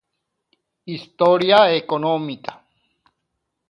Historia 0.83 1.59
económica 1.81 2.53